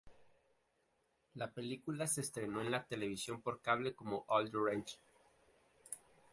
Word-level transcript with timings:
La 1.35 1.51
película 1.51 2.07
se 2.07 2.21
estrenó 2.21 2.59
en 2.61 2.71
la 2.71 2.83
televisión 2.87 3.39
por 3.39 3.61
cable 3.61 3.93
como 3.93 4.25
All 4.29 4.49
the 4.49 4.57
Rage. 4.57 4.97